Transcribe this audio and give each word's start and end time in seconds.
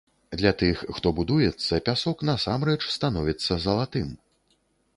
Для 0.39 0.51
тых, 0.61 0.77
хто 0.99 1.11
будуецца, 1.19 1.79
пясок 1.89 2.25
насамрэч 2.31 2.77
становіцца 2.97 3.61
залатым. 3.67 4.09